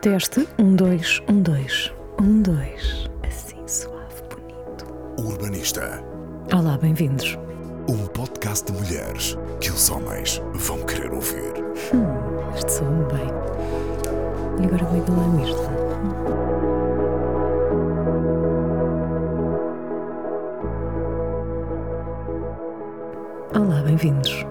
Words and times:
Teste, 0.00 0.48
um, 0.58 0.76
dois, 0.76 1.20
um, 1.28 1.42
dois, 1.42 1.92
um, 2.20 2.40
dois. 2.40 3.08
Assim 3.26 3.66
suave, 3.66 4.22
bonito. 4.30 4.86
Urbanista. 5.18 6.02
Olá, 6.54 6.78
bem-vindos. 6.78 7.36
Um 7.88 8.06
podcast 8.06 8.70
de 8.70 8.78
mulheres 8.78 9.36
que 9.60 9.70
os 9.70 9.90
homens 9.90 10.40
vão 10.54 10.84
querer 10.86 11.12
ouvir. 11.12 11.52
Hum, 11.92 12.54
isto 12.56 12.70
soa-me 12.70 13.04
bem. 13.06 13.28
E 14.60 14.66
agora 14.66 14.84
vou 14.84 14.98
igualar 14.98 15.40
isto. 15.40 15.68
Olá, 23.54 23.82
bem-vindos. 23.82 24.46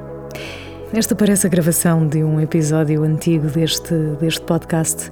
Esta 0.94 1.14
parece 1.14 1.46
a 1.46 1.50
gravação 1.50 2.08
de 2.08 2.24
um 2.24 2.40
episódio 2.40 3.04
antigo 3.04 3.48
deste, 3.48 3.94
deste 4.20 4.42
podcast. 4.42 5.12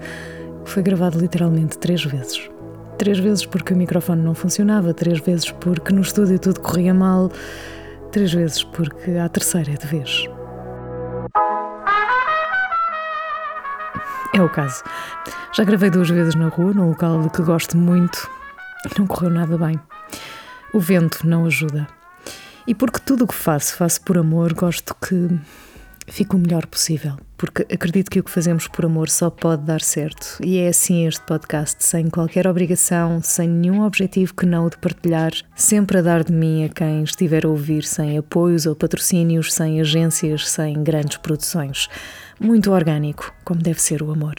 Foi 0.63 0.81
gravado 0.81 1.19
literalmente 1.19 1.77
três 1.77 2.03
vezes. 2.03 2.49
Três 2.97 3.19
vezes 3.19 3.45
porque 3.45 3.73
o 3.73 3.77
microfone 3.77 4.21
não 4.21 4.33
funcionava, 4.33 4.93
três 4.93 5.19
vezes 5.19 5.51
porque 5.51 5.93
no 5.93 6.01
estúdio 6.01 6.39
tudo 6.39 6.61
corria 6.61 6.93
mal, 6.93 7.29
três 8.11 8.33
vezes 8.33 8.63
porque 8.63 9.11
a 9.11 9.27
terceira 9.27 9.71
é 9.71 9.75
de 9.75 9.85
vez. 9.85 10.25
É 14.33 14.41
o 14.41 14.49
caso. 14.49 14.81
Já 15.53 15.63
gravei 15.65 15.89
duas 15.89 16.09
vezes 16.09 16.35
na 16.35 16.47
rua, 16.47 16.73
num 16.73 16.89
local 16.89 17.29
que 17.29 17.41
gosto 17.41 17.77
muito. 17.77 18.29
Não 18.97 19.05
correu 19.05 19.29
nada 19.29 19.57
bem. 19.57 19.79
O 20.73 20.79
vento 20.79 21.27
não 21.27 21.45
ajuda. 21.45 21.85
E 22.67 22.73
porque 22.73 22.99
tudo 22.99 23.25
o 23.25 23.27
que 23.27 23.35
faço, 23.35 23.75
faço 23.75 24.01
por 24.01 24.17
amor, 24.17 24.53
gosto 24.53 24.95
que 24.95 25.29
fique 26.07 26.35
o 26.35 26.39
melhor 26.39 26.65
possível. 26.65 27.17
Porque 27.37 27.63
acredito 27.73 28.09
que 28.09 28.19
o 28.19 28.23
que 28.23 28.31
fazemos 28.31 28.67
por 28.67 28.85
amor 28.85 29.09
só 29.09 29.29
pode 29.29 29.63
dar 29.63 29.81
certo. 29.81 30.39
E 30.43 30.57
é 30.57 30.69
assim 30.69 31.05
este 31.05 31.21
podcast, 31.25 31.83
sem 31.83 32.09
qualquer 32.09 32.47
obrigação, 32.47 33.21
sem 33.21 33.47
nenhum 33.47 33.83
objetivo 33.83 34.33
que 34.33 34.45
não 34.45 34.65
o 34.65 34.69
de 34.69 34.77
partilhar, 34.77 35.31
sempre 35.55 35.99
a 35.99 36.01
dar 36.01 36.23
de 36.23 36.31
mim 36.31 36.63
a 36.63 36.69
quem 36.69 37.03
estiver 37.03 37.45
a 37.45 37.49
ouvir, 37.49 37.83
sem 37.83 38.17
apoios 38.17 38.65
ou 38.65 38.75
patrocínios, 38.75 39.53
sem 39.53 39.81
agências, 39.81 40.49
sem 40.49 40.81
grandes 40.81 41.17
produções 41.17 41.89
muito 42.39 42.71
orgânico, 42.71 43.33
como 43.43 43.61
deve 43.61 43.81
ser 43.81 44.01
o 44.01 44.11
amor. 44.11 44.35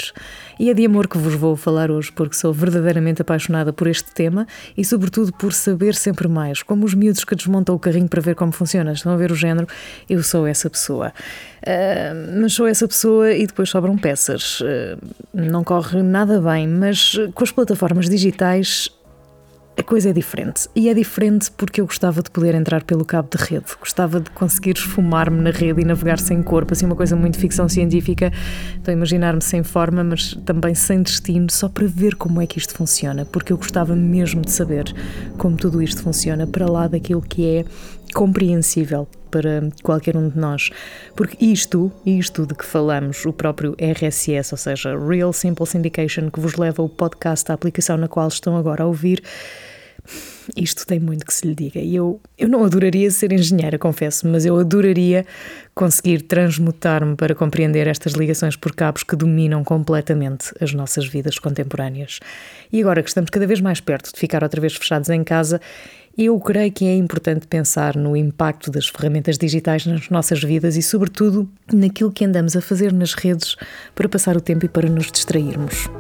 E 0.59 0.71
é 0.71 0.75
de 0.75 0.85
amor 0.85 1.09
que 1.09 1.19
vos 1.19 1.35
vou 1.35 1.57
falar 1.57 1.91
hoje, 1.91 2.13
porque 2.13 2.37
sou 2.37 2.53
verdadeiramente 2.53 3.23
apaixonada 3.23 3.73
por 3.73 3.87
este 3.87 4.13
tema 4.13 4.47
e, 4.77 4.85
sobretudo, 4.85 5.33
por 5.33 5.53
saber 5.53 5.95
sempre 5.95 6.29
mais. 6.29 6.63
Como 6.63 6.85
os 6.85 6.95
miúdos 6.95 7.25
que 7.25 7.35
desmontam 7.35 7.75
o 7.75 7.79
carrinho 7.79 8.09
para 8.09 8.21
ver 8.21 8.35
como 8.35 8.53
funciona, 8.53 8.93
estão 8.93 9.13
a 9.13 9.17
ver 9.17 9.33
o 9.33 9.35
género, 9.35 9.67
eu 10.09 10.23
sou 10.23 10.47
essa 10.47 10.69
pessoa. 10.69 11.13
Uh, 11.63 12.41
mas 12.41 12.53
sou 12.53 12.67
essa 12.67 12.87
pessoa 12.87 13.33
e 13.33 13.47
depois 13.47 13.69
sobram 13.69 13.97
peças. 13.97 14.61
Uh, 14.61 14.99
não 15.33 15.65
corre 15.65 16.03
nada 16.03 16.41
bem, 16.41 16.67
mas 16.67 17.19
com 17.35 17.45
as 17.45 17.51
plataformas 17.51 18.09
digitais 18.09 18.91
a 19.77 19.83
coisa 19.83 20.11
é 20.11 20.13
diferente. 20.13 20.69
E 20.75 20.89
é 20.89 20.95
diferente 20.95 21.51
porque 21.51 21.81
eu 21.81 21.87
gostava 21.87 22.23
de 22.23 22.31
poder 22.31 22.55
entrar 22.55 22.83
pelo 22.83 23.05
cabo 23.05 23.29
de 23.37 23.43
rede, 23.43 23.67
gostava 23.79 24.21
de 24.21 24.31
conseguir 24.31 24.77
esfumar-me 24.77 25.41
na 25.41 25.51
rede 25.51 25.83
e 25.83 25.85
navegar 25.85 26.19
sem 26.19 26.43
corpo, 26.43 26.73
assim, 26.73 26.87
uma 26.87 26.97
coisa 26.97 27.15
muito 27.15 27.39
ficção 27.39 27.69
científica. 27.69 28.33
Estou 28.77 28.93
a 28.93 28.97
imaginar-me 28.97 29.43
sem 29.43 29.63
forma, 29.63 30.03
mas 30.03 30.35
também 30.45 30.75
sem 30.75 31.03
destino, 31.03 31.51
só 31.51 31.69
para 31.69 31.87
ver 31.87 32.15
como 32.15 32.41
é 32.41 32.47
que 32.47 32.59
isto 32.59 32.75
funciona, 32.75 33.25
porque 33.27 33.53
eu 33.53 33.59
gostava 33.59 33.95
mesmo 33.95 34.41
de 34.41 34.51
saber 34.51 34.95
como 35.37 35.57
tudo 35.57 35.83
isto 35.83 36.03
funciona, 36.03 36.47
para 36.47 36.71
lá 36.71 36.89
daquilo 36.89 37.21
que 37.21 37.47
é 37.47 37.65
compreensível 38.15 39.07
para 39.31 39.69
qualquer 39.83 40.17
um 40.17 40.29
de 40.29 40.39
nós. 40.39 40.71
Porque 41.15 41.45
isto, 41.45 41.93
isto 42.05 42.47
de 42.47 42.55
que 42.55 42.65
falamos, 42.65 43.25
o 43.27 43.33
próprio 43.33 43.77
RSS, 43.79 44.53
ou 44.53 44.59
seja, 44.59 44.99
Real 44.99 45.33
Simple 45.33 45.67
Syndication, 45.67 46.31
que 46.31 46.41
vos 46.41 46.55
leva 46.55 46.83
o 46.83 46.89
podcast, 46.89 47.51
a 47.51 47.55
aplicação 47.55 47.97
na 47.97 48.09
qual 48.09 48.29
estão 48.29 48.57
agora 48.57 48.85
a 48.85 48.87
ouvir, 48.87 49.23
isto 50.57 50.87
tem 50.87 51.01
muito 51.01 51.25
que 51.25 51.35
se 51.35 51.47
lhe 51.47 51.55
diga. 51.55 51.81
E 51.81 51.97
eu, 51.97 52.21
eu 52.39 52.49
não 52.49 52.65
adoraria 52.65 53.11
ser 53.11 53.33
engenheira, 53.33 53.79
confesso, 53.79 54.27
mas 54.29 54.45
eu 54.45 54.59
adoraria 54.59 55.27
conseguir 55.75 56.23
transmutar-me 56.23 57.17
para 57.17 57.35
compreender 57.35 57.87
estas 57.87 58.13
ligações 58.13 58.57
por 58.57 58.75
cabos 58.75 59.03
que 59.03 59.17
dominam 59.17 59.63
completamente 59.65 60.53
as 60.61 60.73
nossas 60.73 61.07
vidas 61.07 61.39
contemporâneas. 61.39 62.21
E 62.73 62.81
agora 62.81 63.03
que 63.03 63.09
estamos 63.09 63.31
cada 63.31 63.47
vez 63.47 63.61
mais 63.61 63.81
perto 63.81 64.13
de 64.13 64.19
ficar 64.19 64.43
outra 64.43 64.61
vez 64.61 64.75
fechados 64.75 65.11
em 65.11 65.23
casa, 65.23 65.61
eu 66.17 66.41
creio 66.41 66.73
que 66.73 66.87
é 66.87 66.97
importante 66.97 67.47
pensar 67.47 67.95
no 67.95 68.17
impacto 68.17 68.71
das 68.71 68.89
ferramentas 68.89 69.37
digitais 69.37 69.85
nas 69.85 70.09
nossas 70.09 70.43
vidas 70.43 70.75
e, 70.77 70.83
sobretudo, 70.83 71.47
naquilo 71.71 72.11
que 72.11 72.25
andamos 72.25 72.57
a 72.57 72.63
fazer 72.63 72.91
nas 72.91 73.13
redes 73.13 73.55
para 73.95 74.09
passar 74.09 74.35
o 74.35 74.41
tempo 74.41 74.65
e 74.65 74.69
para 74.69 74.89
nos 74.89 75.13
distrairmos. 75.13 75.91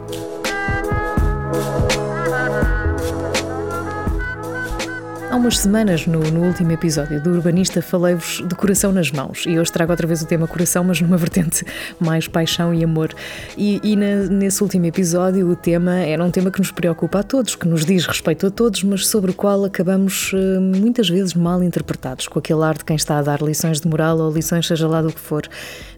Há 5.37 5.39
umas 5.39 5.59
semanas, 5.59 6.07
no, 6.07 6.19
no, 6.19 6.47
último 6.47 6.73
episódio 6.73 7.21
do 7.21 7.29
Urbanista, 7.29 7.83
falei-vos 7.83 8.43
de 8.49 8.55
coração 8.55 8.91
nas 8.91 9.11
mãos 9.11 9.45
e 9.47 9.59
hoje 9.59 9.71
trago 9.71 9.93
outra 9.93 10.07
vez 10.07 10.23
o 10.23 10.27
tema 10.27 10.49
coração, 10.49 10.83
mas 10.83 10.99
numa 10.99 11.19
vertente 11.21 11.63
mais 12.01 12.27
paixão 12.27 12.73
e 12.73 12.83
amor. 12.83 13.15
E, 13.55 13.79
e 13.85 13.97
na, 13.97 14.31
nesse 14.31 14.63
último 14.63 14.87
episódio, 14.87 15.47
o 15.47 15.55
tema 15.55 15.97
era 15.97 16.25
um 16.25 16.31
tema 16.31 16.51
que 16.51 16.59
nos 16.59 16.71
preocupa 16.71 17.19
a 17.19 17.23
todos, 17.23 17.55
que 17.55 17.69
nos 17.69 17.85
diz 17.85 18.07
respeito 18.07 18.47
a 18.47 18.51
todos, 18.51 18.83
mas 18.83 19.07
sobre 19.07 19.31
o 19.31 19.35
qual 19.35 19.63
acabamos 19.67 20.31
eh, 20.33 20.59
muitas 20.59 21.11
vezes 21.11 21.35
mal 21.35 21.63
interpretados, 21.63 22.29
com 22.29 22.39
aquele 22.39 22.63
ar 22.63 22.79
de 22.79 22.87
quem 22.87 22.97
está 22.97 23.19
a 23.19 23.23
dar 23.23 23.43
lições 23.43 23.79
de 23.79 23.87
moral 23.87 24.19
ou 24.19 24.33
lições, 24.33 24.67
seja 24.67 24.89
lá 24.89 25.03
do 25.03 25.13
que 25.13 25.21
for. 25.21 25.43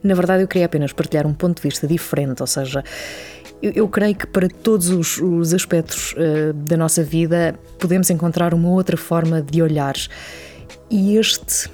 Na 0.03 0.15
verdade, 0.15 0.43
eu 0.43 0.49
queria 0.49 0.67
apenas 0.67 0.93
partilhar 0.93 1.29
um 1.29 1.35
ponto 1.35 1.59
de 1.59 1.63
vista 1.63 1.87
diferente, 1.87 2.41
ou 2.41 2.47
seja, 2.49 2.83
eu, 3.63 3.73
eu 3.73 3.89
creio 3.89 4.15
que 4.15 4.27
para 4.27 4.49
todos 4.49 4.89
os, 4.89 5.19
os 5.19 5.53
aspectos 5.53 6.13
uh, 6.13 6.53
da 6.53 6.77
nossa 6.77 7.03
vida 7.03 7.59
podemos 7.79 8.11
encontrar 8.11 8.55
uma 8.55 8.69
outra 8.69 8.97
forma 8.97 9.43
de 9.43 9.63
olhar. 9.63 9.95
E 10.91 11.17
este 11.17 11.71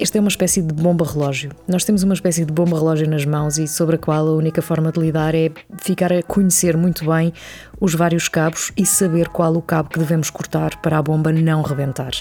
esta 0.00 0.16
é 0.16 0.20
uma 0.20 0.30
espécie 0.30 0.62
de 0.62 0.72
bomba 0.72 1.04
relógio. 1.04 1.50
Nós 1.68 1.84
temos 1.84 2.02
uma 2.02 2.14
espécie 2.14 2.46
de 2.46 2.50
bomba 2.50 2.78
relógio 2.78 3.06
nas 3.06 3.26
mãos 3.26 3.58
e 3.58 3.68
sobre 3.68 3.96
a 3.96 3.98
qual 3.98 4.26
a 4.28 4.32
única 4.32 4.62
forma 4.62 4.90
de 4.90 4.98
lidar 4.98 5.34
é 5.34 5.50
ficar 5.76 6.10
a 6.10 6.22
conhecer 6.22 6.74
muito 6.74 7.04
bem 7.04 7.34
os 7.78 7.94
vários 7.94 8.26
cabos 8.26 8.72
e 8.78 8.86
saber 8.86 9.28
qual 9.28 9.54
o 9.54 9.60
cabo 9.60 9.90
que 9.90 9.98
devemos 9.98 10.30
cortar 10.30 10.80
para 10.80 10.96
a 10.96 11.02
bomba 11.02 11.30
não 11.30 11.60
rebentar. 11.60 12.12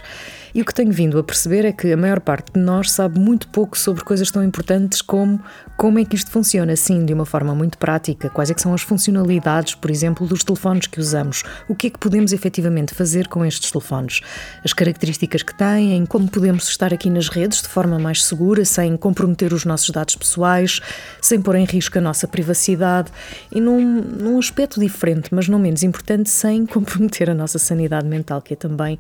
E 0.54 0.62
o 0.62 0.66
que 0.66 0.74
tenho 0.74 0.92
vindo 0.92 1.18
a 1.20 1.24
perceber 1.24 1.66
é 1.66 1.72
que 1.72 1.92
a 1.92 1.98
maior 1.98 2.20
parte 2.20 2.54
de 2.54 2.60
nós 2.60 2.92
sabe 2.92 3.20
muito 3.20 3.48
pouco 3.48 3.78
sobre 3.78 4.04
coisas 4.04 4.32
tão 4.32 4.44
importantes 4.44 5.02
como 5.02 5.40
como 5.80 5.98
é 5.98 6.04
que 6.04 6.14
isto 6.14 6.30
funciona, 6.30 6.74
assim, 6.74 7.06
de 7.06 7.14
uma 7.14 7.26
forma 7.26 7.56
muito 7.56 7.78
prática, 7.78 8.30
quais 8.30 8.52
é 8.52 8.54
que 8.54 8.62
são 8.62 8.74
as 8.74 8.82
funcionalidades, 8.82 9.76
por 9.76 9.90
exemplo, 9.90 10.28
dos 10.28 10.44
telefones 10.44 10.88
que 10.88 11.00
usamos, 11.00 11.44
o 11.70 11.74
que 11.74 11.88
é 11.88 11.90
que 11.90 11.98
podemos 11.98 12.34
efetivamente 12.34 12.94
fazer 12.94 13.30
com 13.30 13.46
estes 13.46 13.72
telefones, 13.72 14.20
as 14.62 14.74
características 14.74 15.42
que 15.42 15.58
têm, 15.58 16.06
como 16.06 16.30
podemos 16.30 16.68
estar 16.68 16.94
aqui 16.94 17.10
nas 17.10 17.30
redes 17.30 17.62
de 17.62 17.70
forma 17.70 17.98
mais 17.98 18.26
segura, 18.26 18.66
sem 18.66 18.98
comprometer 18.98 19.54
os 19.54 19.64
nossos 19.64 19.90
dados 19.92 20.18
pessoais, 20.18 20.82
sem 21.22 21.42
pôr 21.42 21.56
em 21.56 21.64
risco 21.64 21.98
a 21.98 22.02
nossa 22.02 22.28
privacidade. 22.28 23.10
E 23.50 23.62
num, 23.62 24.02
num 24.02 24.38
aspecto 24.38 24.82
diferente, 24.82 25.30
mas 25.34 25.48
não 25.48 25.60
menos 25.60 25.82
importante, 25.82 26.30
sem 26.30 26.66
comprometer 26.68 27.30
a 27.30 27.34
nossa 27.34 27.58
sanidade 27.58 28.06
mental, 28.06 28.42
que 28.42 28.54
é 28.54 28.58
também 28.58 29.00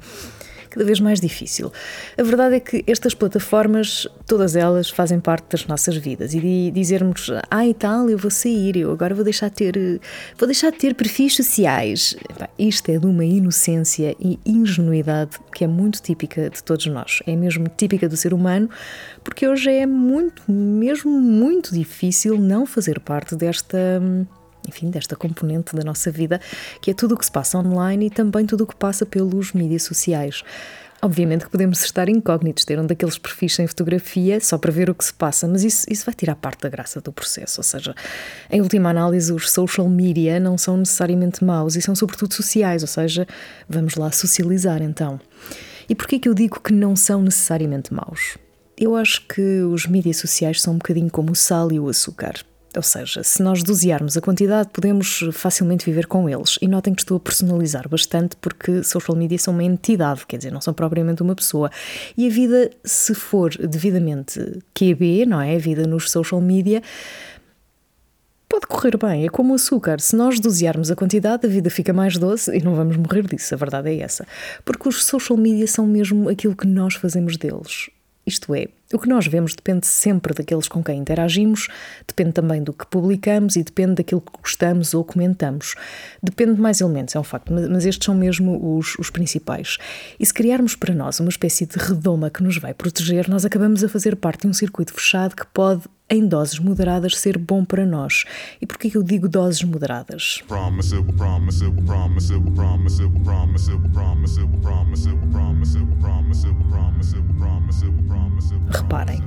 cada 0.69 0.85
vez 0.85 1.00
mais 1.00 1.19
difícil. 1.19 1.72
A 2.18 2.24
verdade 2.24 2.56
é 2.56 2.59
que 2.59 2.84
estas 2.88 3.13
plataformas, 3.13 4.07
todas 4.25 4.56
elas, 4.56 4.90
fazem 4.90 5.19
parte 5.19 5.46
das 5.52 5.66
nossas 5.66 5.97
vidas 5.97 6.34
e 6.34 6.72
dizermos, 6.72 7.31
ah 7.50 7.66
e 7.66 7.74
tal, 7.74 8.09
eu 8.09 8.18
vou 8.18 8.31
sair, 8.31 8.78
eu 8.78 8.91
agora 8.91 9.16
vou 9.16 9.24
deixar 9.24 9.50
de 9.50 9.56
ter, 9.56 10.02
vou 10.38 10.47
deixar 10.47 10.72
de 10.72 10.78
ter 10.78 10.94
perfis 10.96 11.35
sociais. 11.35 12.16
Isto 12.57 12.91
é 12.91 12.97
de 12.97 13.06
uma 13.06 13.25
inocência 13.25 14.16
e 14.19 14.40
ingenuidade 14.46 15.38
que 15.53 15.63
é 15.63 15.68
muito 15.68 16.02
típica 16.02 16.50
de 16.50 16.63
todos 16.63 16.86
nós, 16.88 17.22
é 17.25 17.36
mesmo 17.36 17.68
típica 17.75 18.07
do 18.07 18.16
ser 18.16 18.34
humano, 18.34 18.69
porque 19.24 19.47
hoje 19.47 19.69
é 19.72 19.86
muito, 19.86 20.44
mesmo 20.51 21.12
muito 21.19 21.74
difícil 21.74 22.38
não 22.38 22.65
fazer 22.65 23.00
parte 23.00 23.36
desta 23.36 24.01
enfim, 24.67 24.89
desta 24.89 25.15
componente 25.15 25.75
da 25.75 25.83
nossa 25.83 26.11
vida, 26.11 26.39
que 26.81 26.91
é 26.91 26.94
tudo 26.94 27.15
o 27.15 27.17
que 27.17 27.25
se 27.25 27.31
passa 27.31 27.57
online 27.57 28.07
e 28.07 28.09
também 28.09 28.45
tudo 28.45 28.63
o 28.63 28.67
que 28.67 28.75
passa 28.75 29.06
pelos 29.06 29.53
mídias 29.53 29.83
sociais. 29.83 30.44
Obviamente 31.01 31.45
que 31.45 31.51
podemos 31.51 31.81
estar 31.81 32.09
incógnitos, 32.09 32.65
ter 32.65 32.77
um 32.77 32.85
daqueles 32.85 33.17
perfis 33.17 33.56
sem 33.56 33.65
fotografia 33.65 34.39
só 34.41 34.57
para 34.57 34.69
ver 34.69 34.89
o 34.89 34.95
que 34.95 35.06
se 35.06 35.13
passa, 35.13 35.47
mas 35.47 35.63
isso, 35.63 35.85
isso 35.89 36.06
vai 36.06 36.13
tirar 36.13 36.35
parte 36.35 36.61
da 36.61 36.69
graça 36.69 37.00
do 37.00 37.13
processo. 37.13 37.61
Ou 37.61 37.63
seja, 37.63 37.95
em 38.51 38.59
última 38.59 38.89
análise, 38.89 39.31
os 39.31 39.50
social 39.50 39.88
media 39.88 40.39
não 40.41 40.57
são 40.57 40.75
necessariamente 40.75 41.44
maus 41.44 41.77
e 41.77 41.81
são 41.81 41.95
sobretudo 41.95 42.33
sociais, 42.33 42.81
ou 42.81 42.88
seja, 42.88 43.25
vamos 43.67 43.95
lá 43.95 44.12
socializar 44.12 44.81
então. 44.81 45.21
E 45.88 45.95
porquê 45.95 46.19
que 46.19 46.27
eu 46.27 46.33
digo 46.33 46.59
que 46.59 46.73
não 46.73 46.97
são 46.97 47.21
necessariamente 47.21 47.94
maus? 47.94 48.38
Eu 48.77 48.95
acho 48.95 49.25
que 49.25 49.62
os 49.62 49.85
mídias 49.88 50.17
sociais 50.17 50.62
são 50.62 50.73
um 50.73 50.77
bocadinho 50.77 51.09
como 51.09 51.31
o 51.31 51.35
sal 51.35 51.71
e 51.71 51.79
o 51.79 51.88
açúcar. 51.88 52.33
Ou 52.75 52.83
seja, 52.83 53.24
se 53.24 53.42
nós 53.42 53.63
dosearmos 53.63 54.16
a 54.16 54.21
quantidade, 54.21 54.69
podemos 54.71 55.21
facilmente 55.33 55.86
viver 55.86 56.06
com 56.06 56.30
eles. 56.30 56.57
E 56.62 56.68
notem 56.68 56.94
que 56.94 57.01
estou 57.01 57.18
a 57.18 57.19
personalizar 57.19 57.89
bastante 57.89 58.36
porque 58.36 58.83
social 58.83 59.18
media 59.18 59.39
são 59.39 59.54
uma 59.54 59.63
entidade, 59.63 60.25
quer 60.27 60.38
dizer, 60.38 60.51
não 60.51 60.62
são 60.62 60.74
propriamente 60.74 61.24
uma 61.24 61.36
pessoa. 61.36 61.71
E 62.16 62.27
a 62.27 62.30
vida, 62.30 62.69
se 62.83 63.16
for 63.16 63.56
devidamente 63.57 64.39
QB, 64.74 65.25
não 65.25 65.42
é? 65.42 65.56
A 65.56 65.60
vida 65.60 65.88
nos 65.88 66.12
social 66.12 66.39
media, 66.39 66.83
pode 68.48 68.68
correr 68.68 68.98
bem, 68.98 69.25
é 69.25 69.30
como 69.30 69.54
o 69.54 69.56
açúcar. 69.56 70.00
Se 70.00 70.15
nós 70.15 70.39
dosearmos 70.39 70.92
a 70.92 70.95
quantidade, 70.95 71.45
a 71.45 71.50
vida 71.50 71.69
fica 71.69 71.94
mais 71.94 72.18
doce 72.18 72.56
e 72.56 72.62
não 72.62 72.75
vamos 72.75 72.98
morrer 72.98 73.27
disso. 73.27 73.54
A 73.54 73.57
verdade 73.57 73.89
é 73.89 74.00
essa. 74.01 74.27
Porque 74.63 74.89
os 74.89 75.06
social 75.06 75.38
media 75.38 75.68
são 75.68 75.88
mesmo 75.88 76.30
aquilo 76.30 76.56
que 76.56 76.68
nós 76.68 76.95
fazemos 76.95 77.38
deles. 77.38 77.89
Isto 78.25 78.54
é, 78.54 78.68
o 78.94 78.97
que 78.97 79.07
nós 79.07 79.27
vemos 79.27 79.56
depende 79.56 79.86
sempre 79.86 80.33
daqueles 80.33 80.68
com 80.68 80.83
quem 80.83 80.97
interagimos, 80.97 81.68
depende 82.07 82.33
também 82.33 82.63
do 82.63 82.74
que 82.74 82.88
publicamos 82.88 83.56
e 83.56 83.63
depende 83.63 83.95
daquilo 83.95 84.21
que 84.21 84.31
gostamos 84.41 84.94
ou 84.95 85.03
comentamos. 85.03 85.75
Depende 86.24 86.56
de 86.56 86.62
mais 86.62 86.81
elementos, 86.81 87.15
é 87.15 87.19
um 87.19 87.24
facto, 87.24 87.53
mas 87.53 87.86
estes 87.86 88.06
são 88.06 88.15
mesmo 88.15 88.77
os, 88.77 88.95
os 88.97 89.09
principais. 89.09 89.77
E 90.19 90.25
se 90.25 90.33
criarmos 90.33 90.75
para 90.75 90.95
nós 90.95 91.19
uma 91.19 91.30
espécie 91.30 91.68
de 91.68 91.77
redoma 91.77 92.31
que 92.31 92.41
nos 92.41 92.57
vai 92.57 92.74
proteger, 92.74 93.30
nós 93.30 93.45
acabamos 93.45 93.83
a 93.83 93.89
fazer 93.89 94.15
parte 94.15 94.41
de 94.41 94.47
um 94.47 94.53
circuito 94.53 94.94
fechado 94.94 95.36
que 95.36 95.45
pode 95.45 95.83
em 96.09 96.27
doses 96.27 96.57
moderadas 96.57 97.18
ser 97.18 97.38
bom 97.38 97.63
para 97.63 97.86
nós. 97.86 98.25
E 98.59 98.65
por 98.65 98.77
que 98.77 98.97
eu 98.97 99.03
digo 99.03 99.30
doses 99.30 99.62
moderadas? 99.63 100.41
Reparem, 108.81 109.21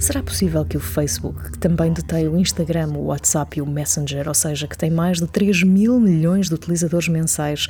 será 0.00 0.20
possível 0.22 0.64
que 0.64 0.76
o 0.76 0.80
Facebook, 0.80 1.52
que 1.52 1.58
também 1.58 1.92
detém 1.92 2.26
o 2.26 2.36
Instagram, 2.36 2.88
o 2.88 3.06
WhatsApp 3.06 3.58
e 3.58 3.62
o 3.62 3.66
Messenger, 3.66 4.26
ou 4.26 4.34
seja, 4.34 4.66
que 4.66 4.76
tem 4.76 4.90
mais 4.90 5.18
de 5.18 5.26
3 5.28 5.62
mil 5.62 6.00
milhões 6.00 6.48
de 6.48 6.54
utilizadores 6.54 7.06
mensais, 7.06 7.68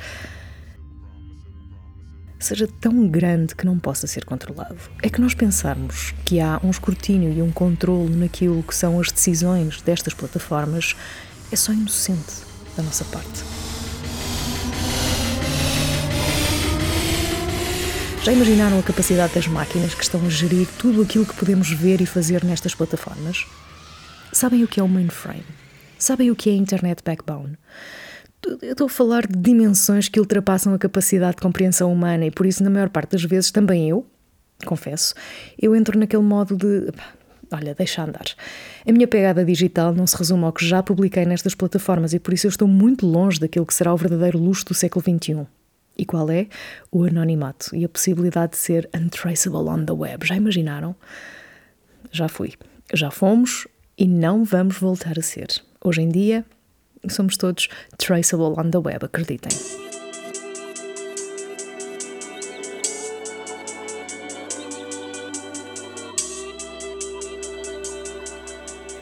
seja 2.39 2.67
tão 2.81 3.07
grande 3.07 3.55
que 3.55 3.65
não 3.65 3.77
possa 3.77 4.07
ser 4.07 4.25
controlado. 4.25 4.77
É 5.03 5.09
que 5.09 5.21
nós 5.21 5.35
pensarmos 5.35 6.13
que 6.25 6.39
há 6.39 6.59
um 6.63 6.71
escrutínio 6.71 7.31
e 7.31 7.41
um 7.41 7.51
controle 7.51 8.15
naquilo 8.15 8.63
que 8.63 8.75
são 8.75 8.99
as 8.99 9.11
decisões 9.11 9.81
destas 9.81 10.13
plataformas 10.13 10.95
é 11.51 11.55
só 11.55 11.71
inocente 11.71 12.33
da 12.75 12.81
nossa 12.81 13.05
parte. 13.05 13.66
Já 18.27 18.33
imaginaram 18.33 18.77
a 18.77 18.83
capacidade 18.83 19.35
das 19.35 19.47
máquinas 19.47 19.95
que 19.95 20.03
estão 20.03 20.19
a 20.25 20.29
gerir 20.29 20.67
tudo 20.77 21.01
aquilo 21.01 21.25
que 21.25 21.33
podemos 21.33 21.71
ver 21.71 22.01
e 22.01 22.05
fazer 22.05 22.43
nestas 22.43 22.75
plataformas? 22.75 23.45
Sabem 24.33 24.65
o 24.65 24.67
que 24.67 24.81
é 24.81 24.83
o 24.83 24.87
mainframe? 24.89 25.45
Sabem 25.97 26.29
o 26.29 26.35
que 26.35 26.49
é 26.49 26.51
a 26.51 26.57
Internet 26.57 27.01
Backbone? 27.05 27.57
Eu 28.61 28.73
estou 28.73 28.87
a 28.87 28.89
falar 28.89 29.25
de 29.25 29.39
dimensões 29.39 30.09
que 30.09 30.19
ultrapassam 30.19 30.73
a 30.73 30.77
capacidade 30.77 31.37
de 31.37 31.41
compreensão 31.41 31.89
humana 31.89 32.25
e 32.25 32.29
por 32.29 32.45
isso, 32.45 32.61
na 32.65 32.69
maior 32.69 32.89
parte 32.89 33.11
das 33.11 33.23
vezes, 33.23 33.49
também 33.49 33.87
eu, 33.87 34.05
confesso, 34.65 35.15
eu 35.57 35.73
entro 35.73 35.97
naquele 35.97 36.23
modo 36.23 36.57
de. 36.57 36.91
Olha, 37.49 37.73
deixa 37.75 38.03
andar. 38.03 38.25
A 38.85 38.91
minha 38.91 39.07
pegada 39.07 39.45
digital 39.45 39.93
não 39.93 40.05
se 40.05 40.17
resume 40.17 40.43
ao 40.43 40.51
que 40.51 40.67
já 40.67 40.83
publiquei 40.83 41.25
nestas 41.25 41.55
plataformas 41.55 42.11
e 42.11 42.19
por 42.19 42.33
isso 42.33 42.45
eu 42.45 42.49
estou 42.49 42.67
muito 42.67 43.07
longe 43.07 43.39
daquilo 43.39 43.65
que 43.65 43.73
será 43.73 43.93
o 43.93 43.97
verdadeiro 43.97 44.37
luxo 44.37 44.65
do 44.65 44.73
século 44.73 45.01
XXI. 45.01 45.47
E 45.97 46.05
qual 46.05 46.29
é? 46.29 46.47
O 46.91 47.03
anonimato 47.03 47.75
e 47.75 47.83
a 47.83 47.89
possibilidade 47.89 48.51
de 48.51 48.57
ser 48.57 48.89
untraceable 48.95 49.69
on 49.69 49.85
the 49.85 49.93
web. 49.93 50.25
Já 50.25 50.35
imaginaram? 50.35 50.95
Já 52.11 52.27
fui. 52.27 52.53
Já 52.93 53.09
fomos 53.11 53.67
e 53.97 54.07
não 54.07 54.43
vamos 54.43 54.77
voltar 54.77 55.17
a 55.17 55.21
ser. 55.21 55.47
Hoje 55.83 56.01
em 56.01 56.09
dia, 56.09 56.45
somos 57.09 57.37
todos 57.37 57.67
traceable 57.97 58.59
on 58.59 58.69
the 58.69 58.77
web, 58.77 59.05
acreditem. 59.05 59.86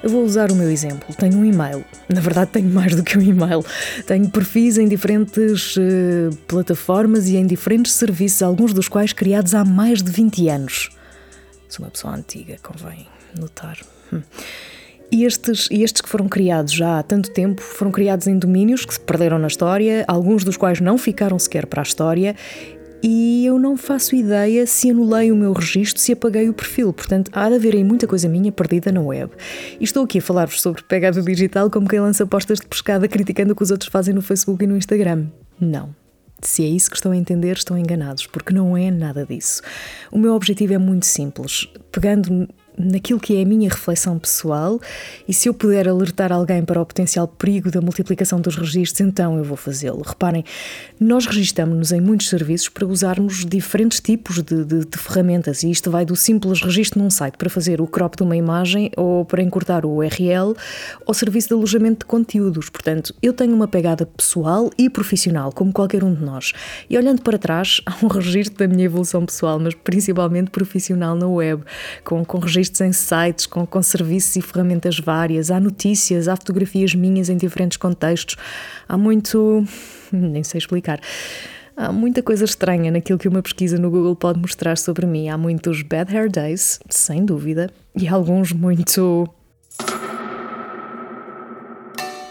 Eu 0.05 0.11
vou 0.11 0.23
usar 0.23 0.51
o 0.51 0.55
meu 0.55 0.69
exemplo. 0.69 1.15
Tenho 1.15 1.35
um 1.35 1.43
e-mail. 1.43 1.83
Na 2.07 2.21
verdade, 2.21 2.51
tenho 2.51 2.69
mais 2.69 2.93
do 2.93 3.01
que 3.01 3.17
um 3.17 3.21
e-mail. 3.23 3.65
Tenho 4.05 4.29
perfis 4.29 4.77
em 4.77 4.87
diferentes 4.87 5.75
uh, 5.77 6.29
plataformas 6.47 7.27
e 7.27 7.37
em 7.37 7.47
diferentes 7.47 7.93
serviços, 7.93 8.43
alguns 8.43 8.71
dos 8.71 8.87
quais 8.87 9.13
criados 9.13 9.55
há 9.55 9.65
mais 9.65 10.03
de 10.03 10.11
20 10.11 10.47
anos. 10.47 10.89
Sou 11.67 11.83
uma 11.83 11.89
pessoa 11.89 12.13
antiga, 12.13 12.55
convém 12.61 13.07
notar. 13.35 13.79
Hum. 14.13 14.21
E 15.11 15.25
estes, 15.25 15.67
estes 15.71 16.01
que 16.03 16.09
foram 16.09 16.29
criados 16.29 16.71
já 16.71 16.99
há 16.99 17.03
tanto 17.03 17.31
tempo 17.31 17.59
foram 17.59 17.89
criados 17.91 18.27
em 18.27 18.37
domínios 18.37 18.85
que 18.85 18.93
se 18.93 18.99
perderam 18.99 19.39
na 19.39 19.47
história, 19.47 20.05
alguns 20.07 20.43
dos 20.43 20.55
quais 20.55 20.79
não 20.79 20.99
ficaram 20.99 21.39
sequer 21.39 21.65
para 21.65 21.81
a 21.81 21.83
história, 21.83 22.35
e 23.03 23.45
eu 23.45 23.59
não 23.59 23.77
faço 23.77 24.15
ideia 24.15 24.65
se 24.65 24.89
anulei 24.89 25.31
o 25.31 25.35
meu 25.35 25.53
registro, 25.53 26.01
se 26.01 26.11
apaguei 26.11 26.49
o 26.49 26.53
perfil. 26.53 26.91
Portanto, 26.91 27.29
há 27.33 27.49
de 27.49 27.55
haver 27.55 27.75
aí 27.75 27.83
muita 27.83 28.07
coisa 28.07 28.27
minha 28.27 28.51
perdida 28.51 28.91
na 28.91 29.01
web. 29.01 29.31
E 29.79 29.83
estou 29.83 30.03
aqui 30.03 30.19
a 30.19 30.21
falar-vos 30.21 30.61
sobre 30.61 30.83
pegada 30.83 31.21
digital 31.21 31.69
como 31.69 31.87
quem 31.87 31.99
lança 31.99 32.25
postas 32.25 32.59
de 32.59 32.67
pescada 32.67 33.07
criticando 33.07 33.53
o 33.53 33.55
que 33.55 33.63
os 33.63 33.71
outros 33.71 33.89
fazem 33.91 34.13
no 34.13 34.21
Facebook 34.21 34.63
e 34.63 34.67
no 34.67 34.77
Instagram. 34.77 35.27
Não. 35.59 35.95
Se 36.41 36.63
é 36.63 36.67
isso 36.67 36.89
que 36.89 36.95
estão 36.95 37.11
a 37.11 37.17
entender, 37.17 37.55
estão 37.55 37.77
enganados, 37.77 38.27
porque 38.27 38.53
não 38.53 38.75
é 38.75 38.91
nada 38.91 39.25
disso. 39.25 39.61
O 40.11 40.17
meu 40.17 40.33
objetivo 40.33 40.73
é 40.73 40.77
muito 40.77 41.05
simples. 41.05 41.67
Pegando 41.91 42.47
naquilo 42.77 43.19
que 43.19 43.37
é 43.37 43.41
a 43.41 43.45
minha 43.45 43.69
reflexão 43.69 44.17
pessoal 44.19 44.79
e 45.27 45.33
se 45.33 45.47
eu 45.47 45.53
puder 45.53 45.87
alertar 45.87 46.31
alguém 46.31 46.63
para 46.63 46.81
o 46.81 46.85
potencial 46.85 47.27
perigo 47.27 47.71
da 47.71 47.81
multiplicação 47.81 48.39
dos 48.39 48.55
registros, 48.55 49.01
então 49.01 49.37
eu 49.37 49.43
vou 49.43 49.57
fazê-lo. 49.57 50.01
Reparem, 50.01 50.43
nós 50.99 51.25
registramos-nos 51.25 51.91
em 51.91 52.01
muitos 52.01 52.29
serviços 52.29 52.69
para 52.69 52.85
usarmos 52.85 53.45
diferentes 53.45 53.99
tipos 53.99 54.41
de, 54.41 54.63
de, 54.63 54.85
de, 54.85 54.97
ferramentas 54.97 55.63
e 55.63 55.71
isto 55.71 55.89
vai 55.89 56.05
do 56.05 56.15
simples 56.15 56.61
registro 56.61 57.01
num 57.01 57.09
site 57.09 57.35
para 57.37 57.49
fazer 57.49 57.81
o 57.81 57.87
crop 57.87 58.17
de 58.17 58.23
uma 58.23 58.35
imagem 58.35 58.91
ou 58.97 59.25
para 59.25 59.41
encurtar 59.41 59.85
o 59.85 59.97
URL 59.97 60.55
ou 61.05 61.13
serviço 61.13 61.49
de 61.49 61.53
alojamento 61.53 61.99
de 61.99 62.05
conteúdos. 62.05 62.69
Portanto, 62.69 63.13
eu 63.21 63.33
tenho 63.33 63.53
uma 63.53 63.67
pegada 63.67 64.05
pessoal 64.05 64.69
e 64.77 64.89
profissional, 64.89 65.51
como 65.51 65.71
qualquer 65.71 66.03
um 66.03 66.13
de 66.13 66.23
nós. 66.23 66.53
E 66.89 66.97
olhando 66.97 67.21
para 67.21 67.37
trás, 67.37 67.81
há 67.85 67.93
um 68.03 68.07
registro 68.07 68.57
da 68.57 68.67
minha 68.67 68.85
evolução 68.85 69.25
pessoal, 69.25 69.59
mas 69.59 69.73
principalmente 69.73 70.51
profissional 70.51 71.15
na 71.15 71.27
web, 71.27 71.63
com, 72.03 72.23
com 72.25 72.39
registros 72.39 72.64
registros 72.65 72.81
em 72.81 72.91
sites 72.91 73.45
com, 73.45 73.65
com 73.65 73.81
serviços 73.81 74.35
e 74.35 74.41
ferramentas 74.41 74.99
várias, 74.99 75.51
há 75.51 75.59
notícias, 75.59 76.27
há 76.27 76.35
fotografias 76.35 76.95
minhas 76.95 77.29
em 77.29 77.37
diferentes 77.37 77.77
contextos, 77.77 78.35
há 78.87 78.97
muito. 78.97 79.63
nem 80.11 80.43
sei 80.43 80.57
explicar. 80.57 80.99
Há 81.77 81.91
muita 81.91 82.23
coisa 82.23 82.45
estranha 82.45 82.89
naquilo 82.89 83.19
que 83.19 83.27
uma 83.27 83.41
pesquisa 83.41 83.77
no 83.77 83.91
Google 83.91 84.15
pode 84.15 84.39
mostrar 84.39 84.77
sobre 84.77 85.05
mim. 85.05 85.27
Há 85.27 85.37
muitos 85.37 85.81
bad 85.81 86.15
hair 86.15 86.31
days, 86.31 86.79
sem 86.89 87.25
dúvida, 87.25 87.69
e 87.95 88.07
alguns 88.07 88.53
muito. 88.53 89.29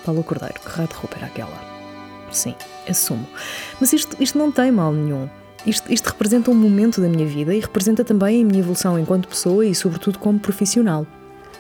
Paulo 0.05 0.25
Cordeiro, 0.25 0.55
que 0.61 0.69
raio 0.69 0.89
de 0.89 0.95
roupa 0.95 1.17
era 1.17 1.27
aquela? 1.27 1.61
Sim, 2.31 2.55
assumo. 2.89 3.27
Mas 3.81 3.93
isto, 3.93 4.17
isto 4.21 4.39
não 4.39 4.51
tem 4.51 4.73
mal 4.73 4.93
nenhum. 4.93 5.29
Isto, 5.67 5.93
isto 5.93 6.09
representa 6.09 6.51
um 6.51 6.55
momento 6.55 7.01
da 7.01 7.09
minha 7.09 7.27
vida 7.27 7.55
e 7.55 7.61
representa 7.61 8.05
também 8.05 8.43
a 8.43 8.47
minha 8.47 8.61
evolução 8.61 8.99
enquanto 8.99 9.29
pessoa 9.29 9.65
e, 9.65 9.75
sobretudo, 9.75 10.19
como 10.19 10.39
profissional. 10.39 11.07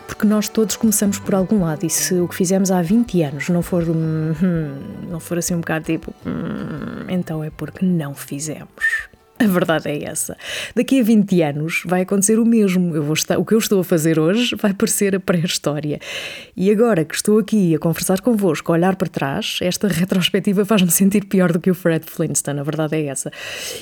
Porque 0.06 0.26
nós 0.26 0.49
todos 0.49 0.76
começamos 0.76 1.18
por 1.18 1.34
algum 1.34 1.62
lado 1.62 1.87
e 1.87 1.90
se 1.90 2.14
o 2.14 2.28
que 2.28 2.34
fizemos 2.34 2.70
há 2.70 2.82
20 2.82 3.23
anos 3.23 3.49
não 3.49 3.62
for, 3.62 3.82
não 5.08 5.18
for 5.18 5.38
assim 5.38 5.54
um 5.54 5.61
bocado 5.61 5.87
tipo, 5.87 6.14
hum, 6.26 7.06
então 7.08 7.42
é 7.42 7.50
porque 7.50 7.84
não 7.84 8.14
fizemos. 8.14 9.08
A 9.44 9.46
verdade 9.46 9.90
é 9.90 10.04
essa. 10.04 10.38
Daqui 10.74 11.00
a 11.00 11.02
20 11.02 11.42
anos 11.42 11.82
vai 11.84 12.00
acontecer 12.00 12.38
o 12.38 12.46
mesmo. 12.46 12.96
Eu 12.96 13.02
vou 13.02 13.12
estar, 13.12 13.38
o 13.38 13.44
que 13.44 13.52
eu 13.52 13.58
estou 13.58 13.78
a 13.78 13.84
fazer 13.84 14.18
hoje 14.18 14.56
vai 14.56 14.72
parecer 14.72 15.14
a 15.14 15.20
pré-história. 15.20 16.00
E 16.56 16.70
agora 16.70 17.04
que 17.04 17.14
estou 17.14 17.38
aqui 17.38 17.74
a 17.74 17.78
conversar 17.78 18.22
convosco, 18.22 18.72
a 18.72 18.74
olhar 18.74 18.96
para 18.96 19.06
trás, 19.06 19.58
esta 19.60 19.86
retrospectiva 19.86 20.64
faz-me 20.64 20.90
sentir 20.90 21.26
pior 21.26 21.52
do 21.52 21.60
que 21.60 21.70
o 21.70 21.74
Fred 21.74 22.06
Flintstone. 22.06 22.58
A 22.58 22.62
verdade 22.62 22.96
é 22.96 23.04
essa. 23.04 23.30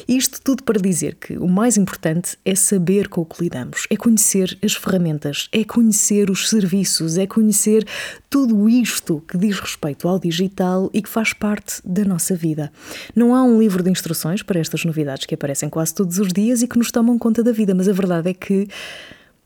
Isto 0.09 0.41
tudo 0.43 0.65
para 0.65 0.81
dizer 0.81 1.15
que 1.15 1.39
o 1.39 1.47
mais 1.47 1.77
importante 1.77 2.37
é 2.45 2.57
saber 2.57 3.07
com 3.07 3.21
o 3.21 3.25
que 3.25 3.45
lidamos, 3.45 3.87
é 3.89 3.97
conhecer 3.97 4.59
as 4.65 4.75
ferramentas, 4.75 5.49
é 5.53 5.63
conhecer 5.63 6.29
os 6.29 6.49
serviços, 6.49 7.17
é 7.19 7.27
conhecer 7.27 7.87
tudo 8.29 8.69
isto 8.69 9.23
que 9.29 9.39
diz 9.39 9.61
respeito 9.61 10.09
ao 10.09 10.19
digital 10.19 10.91
e 10.93 11.01
que 11.01 11.09
faz 11.09 11.33
parte 11.33 11.81
da 11.85 12.05
nossa 12.05 12.35
vida. 12.35 12.73
Não 13.15 13.33
há 13.33 13.45
um 13.45 13.61
livro 13.61 13.81
de 13.83 13.91
instruções 13.91 14.43
para 14.43 14.59
estas 14.59 14.85
novidades 14.85 15.27
que 15.27 15.35
aparecem 15.35 15.52
quase 15.71 15.95
todos 15.95 16.19
os 16.19 16.33
dias 16.33 16.63
e 16.63 16.69
que 16.69 16.79
nos 16.79 16.91
tomam 16.91 17.19
conta 17.19 17.43
da 17.43 17.53
vida, 17.53 17.75
mas 17.75 17.89
a 17.89 17.93
verdade 17.93 18.31
é 18.31 18.35
que 18.35 18.69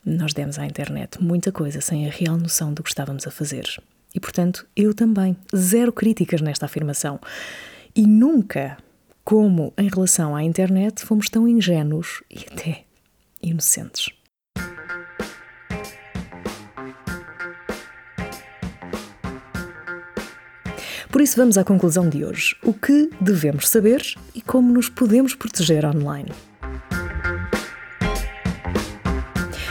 nós 0.04 0.32
demos 0.32 0.58
à 0.58 0.64
internet 0.64 1.22
muita 1.22 1.50
coisa 1.50 1.80
sem 1.80 2.06
a 2.06 2.10
real 2.10 2.36
noção 2.36 2.72
do 2.72 2.82
que 2.82 2.88
estávamos 2.88 3.26
a 3.26 3.30
fazer. 3.30 3.66
E 4.14 4.20
portanto, 4.20 4.66
eu 4.75 4.94
também. 4.94 5.36
Zero 5.54 5.92
críticas 5.92 6.40
nesta 6.40 6.64
afirmação. 6.66 7.20
E 7.94 8.06
nunca, 8.06 8.78
como 9.25 9.75
em 9.76 9.88
relação 9.88 10.34
à 10.34 10.42
internet, 10.42 11.04
fomos 11.04 11.28
tão 11.28 11.46
ingênuos 11.46 12.22
e 12.30 12.46
até 12.50 12.84
inocentes. 13.42 14.10
Por 21.16 21.23
isso, 21.23 21.38
vamos 21.38 21.56
à 21.56 21.64
conclusão 21.64 22.11
de 22.11 22.26
hoje: 22.26 22.54
o 22.62 22.75
que 22.75 23.08
devemos 23.18 23.70
saber 23.70 24.02
e 24.35 24.42
como 24.42 24.70
nos 24.70 24.90
podemos 24.90 25.35
proteger 25.35 25.87
online. 25.87 26.28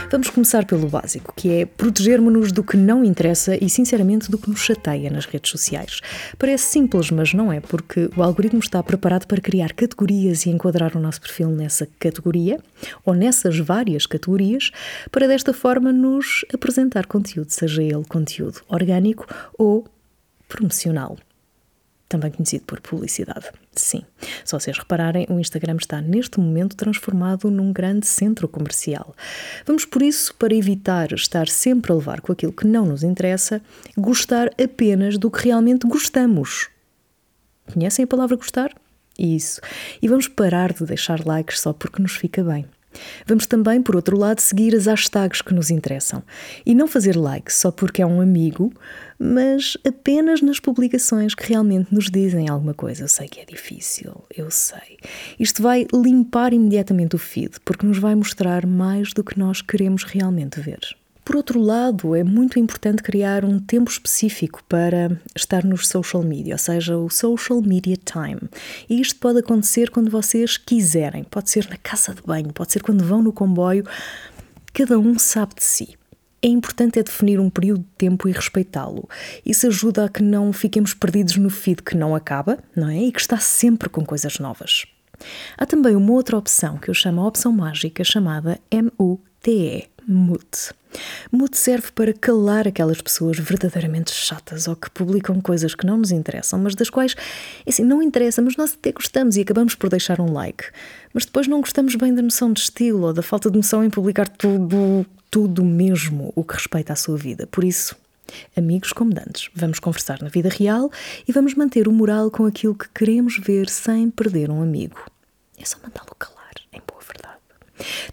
Vamos 0.10 0.32
começar 0.32 0.66
pelo 0.66 0.90
básico, 0.90 1.32
que 1.36 1.52
é 1.52 1.66
protegermos-nos 1.68 2.52
do 2.52 2.64
que 2.64 2.76
não 2.76 3.06
interessa 3.06 3.56
e, 3.64 3.70
sinceramente, 3.70 4.32
do 4.32 4.40
que 4.40 4.50
nos 4.50 4.62
chateia 4.62 5.12
nas 5.12 5.28
redes 5.28 5.52
sociais. 5.52 6.02
Parece 6.40 6.64
simples, 6.64 7.12
mas 7.12 7.32
não 7.32 7.54
é, 7.54 7.60
porque 7.60 8.10
o 8.18 8.24
algoritmo 8.24 8.60
está 8.60 8.82
preparado 8.82 9.28
para 9.28 9.40
criar 9.40 9.72
categorias 9.74 10.48
e 10.48 10.50
enquadrar 10.50 10.98
o 10.98 11.00
nosso 11.00 11.22
perfil 11.22 11.50
nessa 11.50 11.88
categoria 12.00 12.60
ou 13.06 13.14
nessas 13.14 13.60
várias 13.60 14.08
categorias, 14.08 14.72
para 15.12 15.28
desta 15.28 15.54
forma 15.54 15.94
nos 15.94 16.44
apresentar 16.52 17.06
conteúdo, 17.06 17.52
seja 17.52 17.84
ele 17.84 18.04
conteúdo 18.10 18.62
orgânico 18.68 19.28
ou 19.60 19.86
promocional 20.48 21.18
também 22.08 22.32
conhecido 22.32 22.66
por 22.66 22.80
publicidade. 22.80 23.48
Sim, 23.74 24.04
se 24.44 24.52
vocês 24.52 24.78
repararem, 24.78 25.26
o 25.30 25.40
Instagram 25.40 25.78
está 25.80 26.02
neste 26.02 26.40
momento 26.40 26.76
transformado 26.76 27.50
num 27.50 27.74
grande 27.74 28.06
centro 28.06 28.48
comercial. 28.48 29.16
Vamos 29.66 29.86
por 29.86 30.02
isso, 30.02 30.34
para 30.36 30.54
evitar 30.54 31.12
estar 31.14 31.48
sempre 31.48 31.92
a 31.92 31.96
levar 31.96 32.22
com 32.22 32.32
aquilo 32.32 32.54
que 32.54 32.68
não 32.68 32.86
nos 32.86 33.04
interessa, 33.04 33.62
gostar 33.98 34.50
apenas 34.62 35.18
do 35.18 35.32
que 35.32 35.46
realmente 35.46 35.88
gostamos. 35.88 36.70
Conhecem 37.74 38.04
a 38.04 38.08
palavra 38.08 38.36
gostar? 38.36 38.74
Isso. 39.18 39.62
E 40.02 40.08
vamos 40.08 40.28
parar 40.28 40.74
de 40.74 40.86
deixar 40.86 41.26
likes 41.26 41.60
só 41.60 41.74
porque 41.74 42.02
nos 42.02 42.16
fica 42.16 42.44
bem. 42.44 42.66
Vamos 43.26 43.46
também, 43.46 43.82
por 43.82 43.96
outro 43.96 44.18
lado, 44.18 44.40
seguir 44.40 44.76
as 44.76 44.86
hashtags 44.86 45.42
que 45.42 45.54
nos 45.54 45.70
interessam 45.70 46.24
e 46.66 46.74
não 46.76 46.88
fazer 46.88 47.16
like 47.16 47.52
só 47.54 47.72
porque 47.72 48.02
é 48.02 48.06
um 48.06 48.22
amigo, 48.22 48.74
mas 49.18 49.78
apenas 49.88 50.42
nas 50.42 50.60
publicações 50.60 51.34
que 51.34 51.48
realmente 51.48 51.94
nos 51.94 52.10
dizem 52.10 52.50
alguma 52.50 52.74
coisa. 52.74 53.04
Eu 53.04 53.08
sei 53.08 53.28
que 53.28 53.40
é 53.40 53.46
difícil, 53.46 54.24
eu 54.36 54.52
sei. 54.52 54.98
Isto 55.40 55.62
vai 55.62 55.88
limpar 55.94 56.54
imediatamente 56.54 57.16
o 57.16 57.20
feed 57.20 57.60
porque 57.64 57.86
nos 57.86 57.98
vai 57.98 58.16
mostrar 58.16 58.66
mais 58.66 59.14
do 59.14 59.24
que 59.24 59.40
nós 59.40 59.62
queremos 59.62 60.04
realmente 60.04 60.60
ver. 60.60 60.96
Por 61.26 61.36
outro 61.36 61.60
lado, 61.60 62.16
é 62.16 62.24
muito 62.24 62.60
importante 62.60 63.02
criar 63.02 63.44
um 63.44 63.58
tempo 63.58 63.90
específico 63.90 64.64
para 64.70 65.20
estar 65.36 65.64
nos 65.64 65.88
social 65.88 66.22
media, 66.22 66.54
ou 66.54 66.60
seja, 66.60 66.96
o 66.96 67.10
social 67.10 67.64
media 67.64 67.98
time. 67.98 68.42
E 68.88 69.02
isto 69.02 69.20
pode 69.20 69.40
acontecer 69.40 69.90
quando 69.90 70.12
vocês 70.12 70.56
quiserem, 70.56 71.24
pode 71.24 71.50
ser 71.50 71.68
na 71.68 71.78
casa 71.78 72.14
de 72.14 72.22
banho, 72.22 72.54
pode 72.54 72.72
ser 72.72 72.84
quando 72.84 73.04
vão 73.04 73.24
no 73.24 73.34
comboio, 73.34 73.84
cada 74.72 75.00
um 75.00 75.18
sabe 75.18 75.56
de 75.56 75.64
si. 75.64 75.98
É 76.44 76.48
importante 76.48 77.00
é 77.00 77.04
definir 77.04 77.40
um 77.40 77.50
período 77.50 77.80
de 77.80 77.90
tempo 77.98 78.30
e 78.30 78.32
respeitá-lo. 78.32 79.10
Isso 79.44 79.66
ajuda 79.66 80.06
a 80.06 80.10
que 80.10 80.22
não 80.22 80.54
fiquemos 80.54 80.94
perdidos 80.94 81.38
no 81.38 81.50
feed 81.50 81.82
que 81.82 81.98
não 81.98 82.14
acaba, 82.14 82.60
não 82.76 82.88
é? 82.88 83.00
E 83.00 83.12
que 83.12 83.20
está 83.20 83.40
sempre 83.40 83.90
com 83.90 84.06
coisas 84.06 84.38
novas. 84.38 84.86
Há 85.58 85.66
também 85.66 85.96
uma 85.96 86.12
outra 86.12 86.38
opção 86.38 86.78
que 86.78 86.88
eu 86.88 86.94
chamo 86.94 87.22
a 87.22 87.28
opção 87.28 87.52
mágica 87.52 88.04
chamada 88.04 88.60
MUTE, 88.72 89.90
mute. 90.08 90.70
Mute 91.32 91.58
serve 91.58 91.92
para 91.94 92.14
calar 92.14 92.68
aquelas 92.68 93.02
pessoas 93.02 93.38
verdadeiramente 93.38 94.12
chatas 94.12 94.68
ou 94.68 94.76
que 94.76 94.90
publicam 94.90 95.40
coisas 95.42 95.76
que 95.76 95.86
não 95.86 95.98
nos 95.98 96.12
interessam, 96.12 96.60
mas 96.60 96.76
das 96.76 96.90
quais, 96.90 97.16
assim, 97.68 97.84
não 97.84 98.02
interessa, 98.02 98.42
mas 98.42 98.56
nós 98.56 98.74
até 98.74 98.92
gostamos 98.92 99.38
e 99.38 99.42
acabamos 99.42 99.76
por 99.76 99.90
deixar 99.90 100.20
um 100.20 100.32
like. 100.32 100.66
Mas 101.14 101.26
depois 101.26 101.48
não 101.48 101.60
gostamos 101.60 101.96
bem 101.96 102.14
da 102.14 102.22
noção 102.22 102.52
de 102.52 102.62
estilo 102.62 103.08
ou 103.08 103.14
da 103.14 103.22
falta 103.22 103.50
de 103.50 103.58
noção 103.58 103.84
em 103.84 103.90
publicar 103.90 104.28
tudo, 104.28 105.06
tudo 105.30 105.64
mesmo 105.64 106.32
o 106.36 106.44
que 106.44 106.56
respeita 106.56 106.94
à 106.94 106.96
sua 106.96 107.18
vida. 107.18 107.48
Por 107.48 107.64
isso, 107.64 107.96
Amigos 108.56 108.92
como 108.92 109.14
dantes, 109.14 109.50
vamos 109.54 109.80
conversar 109.80 110.22
na 110.22 110.30
vida 110.30 110.50
real 110.50 110.90
e 111.28 111.32
vamos 111.32 111.54
manter 111.54 111.88
o 111.88 111.92
moral 111.92 112.32
com 112.32 112.46
aquilo 112.46 112.74
que 112.74 112.90
queremos 112.90 113.38
ver 113.38 113.70
sem 113.70 114.10
perder 114.10 114.50
um 114.50 114.62
amigo. 114.62 115.00
É 115.58 115.66
só 115.66 115.78
mandá-lo 115.84 116.16
calar. 116.18 116.35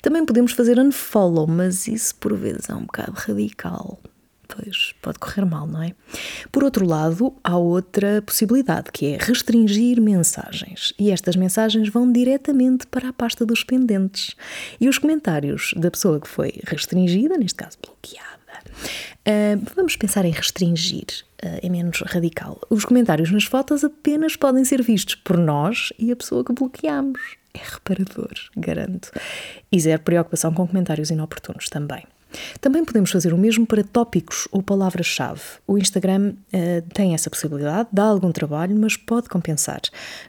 Também 0.00 0.24
podemos 0.24 0.52
fazer 0.52 0.78
unfollow, 0.78 1.46
mas 1.46 1.86
isso 1.86 2.14
por 2.16 2.36
vezes 2.36 2.68
é 2.68 2.74
um 2.74 2.82
bocado 2.82 3.12
radical. 3.14 3.98
Pois 4.48 4.94
pode 5.00 5.18
correr 5.18 5.46
mal, 5.46 5.66
não 5.66 5.82
é? 5.82 5.94
Por 6.50 6.62
outro 6.62 6.86
lado, 6.86 7.34
há 7.42 7.56
outra 7.56 8.20
possibilidade 8.20 8.90
que 8.92 9.14
é 9.14 9.18
restringir 9.18 10.00
mensagens. 10.00 10.92
E 10.98 11.10
estas 11.10 11.36
mensagens 11.36 11.88
vão 11.88 12.12
diretamente 12.12 12.86
para 12.86 13.08
a 13.08 13.12
pasta 13.12 13.46
dos 13.46 13.64
pendentes. 13.64 14.36
E 14.78 14.88
os 14.88 14.98
comentários 14.98 15.72
da 15.76 15.90
pessoa 15.90 16.20
que 16.20 16.28
foi 16.28 16.52
restringida, 16.64 17.38
neste 17.38 17.56
caso 17.56 17.78
bloqueada, 17.82 18.42
Uh, 19.22 19.62
vamos 19.76 19.96
pensar 19.96 20.24
em 20.24 20.32
restringir, 20.32 21.06
é 21.38 21.68
menos 21.68 22.02
radical. 22.02 22.60
Os 22.68 22.84
comentários 22.84 23.30
nas 23.30 23.44
fotos 23.44 23.84
apenas 23.84 24.36
podem 24.36 24.64
ser 24.64 24.82
vistos 24.82 25.14
por 25.14 25.38
nós 25.38 25.92
e 25.98 26.10
a 26.10 26.16
pessoa 26.16 26.44
que 26.44 26.52
bloqueamos 26.52 27.36
é 27.54 27.60
reparador, 27.62 28.32
garanto. 28.56 29.10
E 29.70 29.80
zero 29.80 30.02
preocupação 30.02 30.52
com 30.52 30.66
comentários 30.66 31.10
inoportunos 31.10 31.68
também. 31.68 32.04
Também 32.60 32.84
podemos 32.84 33.10
fazer 33.10 33.32
o 33.34 33.38
mesmo 33.38 33.66
para 33.66 33.84
tópicos 33.84 34.48
ou 34.50 34.62
palavras-chave. 34.62 35.42
O 35.66 35.76
Instagram 35.76 36.32
uh, 36.32 36.82
tem 36.94 37.14
essa 37.14 37.28
possibilidade, 37.28 37.90
dá 37.92 38.04
algum 38.04 38.32
trabalho, 38.32 38.74
mas 38.78 38.96
pode 38.96 39.28
compensar. 39.28 39.82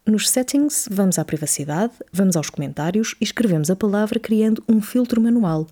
Nos 0.06 0.30
settings, 0.30 0.88
vamos 0.92 1.18
à 1.18 1.24
privacidade, 1.24 1.94
vamos 2.12 2.36
aos 2.36 2.50
comentários 2.50 3.16
e 3.22 3.24
escrevemos 3.24 3.70
a 3.70 3.76
palavra 3.76 4.20
criando 4.20 4.62
um 4.68 4.82
filtro 4.82 5.22
manual. 5.22 5.68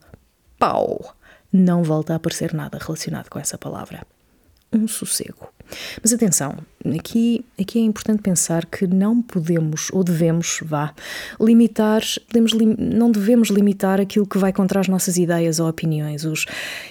Pau! 0.57 1.15
Não 1.51 1.83
volta 1.83 2.13
a 2.13 2.15
aparecer 2.15 2.53
nada 2.53 2.77
relacionado 2.81 3.27
com 3.27 3.37
essa 3.37 3.57
palavra 3.57 4.05
um 4.73 4.87
sossego. 4.87 5.49
Mas 6.01 6.11
atenção, 6.11 6.57
aqui, 6.95 7.45
aqui 7.59 7.79
é 7.79 7.81
importante 7.81 8.21
pensar 8.21 8.65
que 8.65 8.85
não 8.85 9.21
podemos 9.21 9.89
ou 9.91 10.03
devemos, 10.03 10.59
vá, 10.63 10.93
limitar, 11.39 12.01
podemos, 12.27 12.51
não 12.77 13.11
devemos 13.11 13.49
limitar 13.49 13.99
aquilo 13.99 14.27
que 14.27 14.37
vai 14.37 14.51
contra 14.51 14.79
as 14.79 14.87
nossas 14.87 15.17
ideias 15.17 15.59
ou 15.59 15.69
opiniões. 15.69 16.25
Os, 16.25 16.45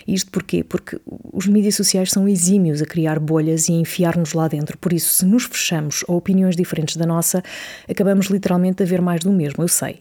isto 0.06 0.30
porquê? 0.30 0.64
Porque 0.64 0.99
os 1.32 1.46
mídias 1.46 1.75
sociais 1.75 2.10
são 2.10 2.28
exímios 2.28 2.80
a 2.80 2.87
criar 2.87 3.18
bolhas 3.18 3.68
e 3.68 3.72
enfiar-nos 3.72 4.32
lá 4.32 4.49
dentro. 4.49 4.78
Por 4.78 4.92
isso, 4.92 5.12
se 5.12 5.26
nos 5.26 5.44
fechamos 5.44 6.04
a 6.08 6.12
opiniões 6.12 6.56
diferentes 6.56 6.96
da 6.96 7.06
nossa, 7.06 7.42
acabamos 7.88 8.26
literalmente 8.26 8.82
a 8.82 8.87
ver 8.87 9.00
mais 9.02 9.20
do 9.20 9.32
mesmo. 9.32 9.62
Eu 9.62 9.68
sei, 9.68 10.00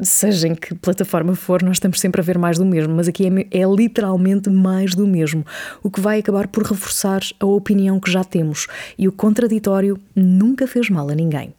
seja 0.00 0.48
em 0.48 0.54
que 0.54 0.74
plataforma 0.74 1.34
for, 1.34 1.62
nós 1.62 1.76
estamos 1.76 2.00
sempre 2.00 2.20
a 2.20 2.24
ver 2.24 2.38
mais 2.38 2.58
do 2.58 2.64
mesmo, 2.64 2.94
mas 2.94 3.08
aqui 3.08 3.26
é, 3.26 3.60
é, 3.60 3.64
literalmente 3.64 4.50
mais 4.50 4.94
do 4.94 5.06
mesmo, 5.06 5.44
o 5.82 5.90
que 5.90 6.00
vai 6.00 6.18
acabar 6.18 6.48
por 6.48 6.64
reforçar 6.64 7.20
a 7.38 7.46
opinião 7.46 8.00
que 8.00 8.10
já 8.10 8.24
temos 8.24 8.66
e 8.98 9.06
o 9.06 9.12
contraditório 9.12 9.98
nunca 10.14 10.66
fez 10.66 10.90
mal 10.90 11.08
a 11.10 11.14
ninguém. 11.14 11.54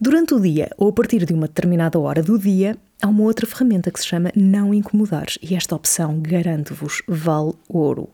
Durante 0.00 0.34
o 0.34 0.40
dia 0.40 0.70
ou 0.76 0.88
a 0.88 0.92
partir 0.92 1.24
de 1.24 1.32
uma 1.32 1.46
determinada 1.46 1.98
hora 1.98 2.22
do 2.22 2.38
dia, 2.38 2.76
há 3.00 3.06
uma 3.06 3.22
outra 3.22 3.46
ferramenta 3.46 3.90
que 3.90 4.00
se 4.00 4.06
chama 4.06 4.32
Não 4.34 4.74
Incomodar 4.74 5.26
e 5.42 5.54
esta 5.54 5.76
opção, 5.76 6.20
garanto-vos, 6.20 7.02
vale 7.06 7.54
ouro. 7.68 8.08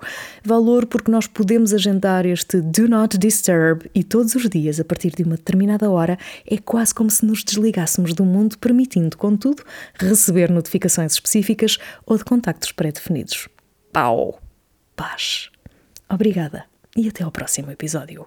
Vale 0.45 0.69
ouro 0.69 0.87
porque 0.87 1.11
nós 1.11 1.27
podemos 1.27 1.73
agendar 1.73 2.27
este 2.27 2.61
Do 2.61 2.89
Not 2.89 3.17
Disturb 3.17 3.89
e 3.95 4.05
todos 4.05 4.35
os 4.35 4.49
dias, 4.49 4.79
a 4.79 4.85
partir 4.85 5.13
de 5.13 5.23
uma 5.23 5.37
determinada 5.37 5.91
hora, 5.91 6.19
é 6.47 6.59
quase 6.59 6.95
como 6.95 7.11
se 7.11 7.25
nos 7.25 7.43
desligássemos 7.43 8.15
do 8.15 8.25
mundo, 8.25 8.59
permitindo, 8.59 9.17
contudo, 9.17 9.63
receber 9.95 10.51
notificações 10.51 11.13
específicas 11.13 11.79
ou 12.05 12.19
de 12.19 12.25
contactos 12.25 12.73
pré-definidos. 12.73 13.49
Pau! 13.93 14.41
Paz! 14.95 15.51
Obrigada 16.09 16.65
e 16.97 17.09
até 17.09 17.25
ao 17.25 17.31
próximo 17.31 17.71
episódio. 17.71 18.27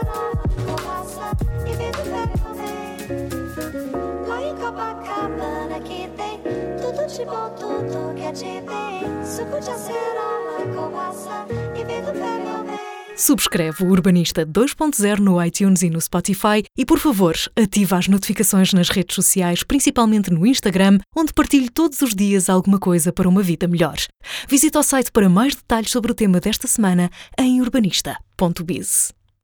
vento 7.25 7.71
Subscreve 13.15 13.83
o 13.83 13.87
Urbanista 13.87 14.45
2.0 14.45 15.19
no 15.19 15.43
iTunes 15.43 15.83
e 15.83 15.89
no 15.91 16.01
Spotify 16.01 16.63
e, 16.75 16.83
por 16.83 16.97
favor, 16.97 17.35
ativa 17.55 17.97
as 17.97 18.07
notificações 18.07 18.73
nas 18.73 18.89
redes 18.89 19.13
sociais, 19.13 19.63
principalmente 19.63 20.31
no 20.31 20.47
Instagram, 20.47 20.97
onde 21.15 21.31
partilho 21.31 21.69
todos 21.71 22.01
os 22.01 22.15
dias 22.15 22.49
alguma 22.49 22.79
coisa 22.79 23.13
para 23.13 23.29
uma 23.29 23.43
vida 23.43 23.67
melhor. 23.67 23.97
Visita 24.47 24.79
o 24.79 24.83
site 24.83 25.11
para 25.11 25.29
mais 25.29 25.53
detalhes 25.53 25.91
sobre 25.91 26.11
o 26.11 26.15
tema 26.15 26.39
desta 26.39 26.67
semana 26.67 27.11
em 27.37 27.61
urbanista.biz. 27.61 29.20